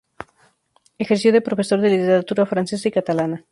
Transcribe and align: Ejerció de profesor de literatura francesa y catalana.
Ejerció 0.97 1.31
de 1.31 1.41
profesor 1.41 1.79
de 1.79 1.91
literatura 1.91 2.47
francesa 2.47 2.87
y 2.87 2.91
catalana. 2.91 3.45